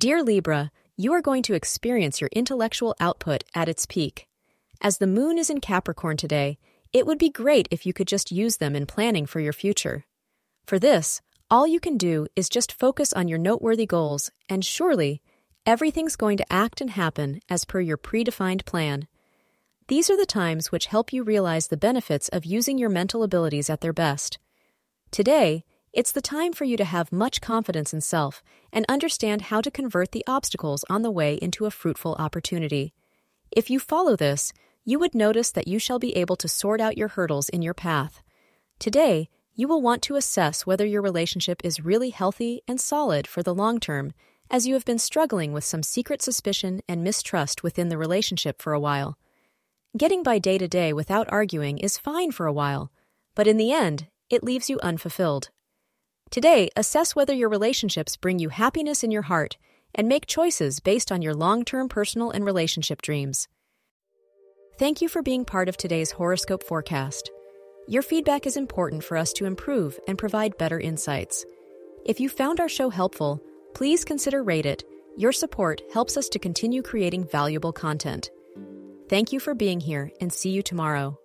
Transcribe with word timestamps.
Dear 0.00 0.22
Libra, 0.22 0.70
you 0.96 1.12
are 1.12 1.20
going 1.20 1.42
to 1.42 1.52
experience 1.52 2.22
your 2.22 2.30
intellectual 2.32 2.96
output 3.00 3.44
at 3.54 3.68
its 3.68 3.84
peak. 3.84 4.26
As 4.80 4.96
the 4.96 5.06
moon 5.06 5.36
is 5.36 5.50
in 5.50 5.60
Capricorn 5.60 6.16
today, 6.16 6.56
it 6.90 7.06
would 7.06 7.18
be 7.18 7.28
great 7.28 7.68
if 7.70 7.84
you 7.84 7.92
could 7.92 8.08
just 8.08 8.32
use 8.32 8.56
them 8.56 8.74
in 8.74 8.86
planning 8.86 9.26
for 9.26 9.40
your 9.40 9.52
future. 9.52 10.06
For 10.64 10.78
this, 10.78 11.20
all 11.50 11.66
you 11.66 11.80
can 11.80 11.98
do 11.98 12.28
is 12.34 12.48
just 12.48 12.72
focus 12.72 13.12
on 13.12 13.28
your 13.28 13.36
noteworthy 13.36 13.84
goals, 13.84 14.30
and 14.48 14.64
surely, 14.64 15.20
everything's 15.66 16.16
going 16.16 16.38
to 16.38 16.50
act 16.50 16.80
and 16.80 16.88
happen 16.88 17.40
as 17.50 17.66
per 17.66 17.82
your 17.82 17.98
predefined 17.98 18.64
plan. 18.64 19.06
These 19.88 20.08
are 20.08 20.16
the 20.16 20.24
times 20.24 20.72
which 20.72 20.86
help 20.86 21.12
you 21.12 21.22
realize 21.22 21.68
the 21.68 21.76
benefits 21.76 22.30
of 22.30 22.46
using 22.46 22.78
your 22.78 22.88
mental 22.88 23.22
abilities 23.22 23.68
at 23.68 23.82
their 23.82 23.92
best. 23.92 24.38
Today, 25.10 25.62
it's 25.92 26.12
the 26.12 26.20
time 26.20 26.52
for 26.52 26.64
you 26.64 26.76
to 26.76 26.84
have 26.84 27.10
much 27.12 27.40
confidence 27.40 27.92
in 27.92 28.00
self 28.00 28.42
and 28.72 28.86
understand 28.88 29.42
how 29.42 29.60
to 29.60 29.70
convert 29.70 30.12
the 30.12 30.24
obstacles 30.26 30.84
on 30.88 31.02
the 31.02 31.10
way 31.10 31.34
into 31.34 31.66
a 31.66 31.70
fruitful 31.70 32.14
opportunity. 32.18 32.94
If 33.50 33.70
you 33.70 33.80
follow 33.80 34.14
this, 34.14 34.52
you 34.84 34.98
would 35.00 35.14
notice 35.14 35.50
that 35.50 35.66
you 35.66 35.78
shall 35.78 35.98
be 35.98 36.16
able 36.16 36.36
to 36.36 36.48
sort 36.48 36.80
out 36.80 36.96
your 36.96 37.08
hurdles 37.08 37.48
in 37.48 37.62
your 37.62 37.74
path. 37.74 38.22
Today, 38.78 39.28
you 39.54 39.66
will 39.66 39.82
want 39.82 40.02
to 40.02 40.16
assess 40.16 40.64
whether 40.64 40.86
your 40.86 41.02
relationship 41.02 41.60
is 41.64 41.84
really 41.84 42.10
healthy 42.10 42.62
and 42.68 42.80
solid 42.80 43.26
for 43.26 43.42
the 43.42 43.54
long 43.54 43.80
term, 43.80 44.12
as 44.48 44.66
you 44.66 44.74
have 44.74 44.84
been 44.84 44.98
struggling 44.98 45.52
with 45.52 45.64
some 45.64 45.82
secret 45.82 46.22
suspicion 46.22 46.80
and 46.88 47.04
mistrust 47.04 47.62
within 47.62 47.88
the 47.88 47.98
relationship 47.98 48.62
for 48.62 48.72
a 48.72 48.80
while. 48.80 49.18
Getting 49.96 50.22
by 50.22 50.38
day 50.38 50.56
to 50.56 50.68
day 50.68 50.92
without 50.92 51.30
arguing 51.32 51.78
is 51.78 51.98
fine 51.98 52.30
for 52.30 52.46
a 52.46 52.52
while, 52.52 52.92
but 53.34 53.48
in 53.48 53.56
the 53.56 53.72
end, 53.72 54.06
it 54.30 54.44
leaves 54.44 54.70
you 54.70 54.78
unfulfilled. 54.82 55.50
Today, 56.30 56.70
assess 56.76 57.16
whether 57.16 57.34
your 57.34 57.48
relationships 57.48 58.16
bring 58.16 58.38
you 58.38 58.50
happiness 58.50 59.02
in 59.02 59.10
your 59.10 59.22
heart 59.22 59.56
and 59.96 60.08
make 60.08 60.26
choices 60.26 60.78
based 60.78 61.10
on 61.10 61.22
your 61.22 61.34
long 61.34 61.64
term 61.64 61.88
personal 61.88 62.30
and 62.30 62.44
relationship 62.44 63.02
dreams. 63.02 63.48
Thank 64.78 65.02
you 65.02 65.08
for 65.08 65.22
being 65.22 65.44
part 65.44 65.68
of 65.68 65.76
today's 65.76 66.12
horoscope 66.12 66.62
forecast. 66.62 67.30
Your 67.88 68.02
feedback 68.02 68.46
is 68.46 68.56
important 68.56 69.02
for 69.02 69.16
us 69.16 69.32
to 69.34 69.44
improve 69.44 69.98
and 70.06 70.16
provide 70.16 70.56
better 70.56 70.78
insights. 70.78 71.44
If 72.06 72.20
you 72.20 72.28
found 72.28 72.60
our 72.60 72.68
show 72.68 72.90
helpful, 72.90 73.42
please 73.74 74.04
consider 74.04 74.44
rate 74.44 74.66
it. 74.66 74.84
Your 75.16 75.32
support 75.32 75.82
helps 75.92 76.16
us 76.16 76.28
to 76.28 76.38
continue 76.38 76.80
creating 76.80 77.26
valuable 77.26 77.72
content. 77.72 78.30
Thank 79.08 79.32
you 79.32 79.40
for 79.40 79.54
being 79.54 79.80
here 79.80 80.12
and 80.20 80.32
see 80.32 80.50
you 80.50 80.62
tomorrow. 80.62 81.19